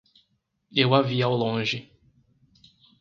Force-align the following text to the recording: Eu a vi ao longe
Eu 0.73 0.95
a 0.95 1.03
vi 1.03 1.21
ao 1.21 1.35
longe 1.37 1.91